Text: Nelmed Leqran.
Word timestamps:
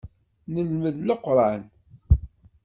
Nelmed 0.53 0.97
Leqran. 1.07 1.61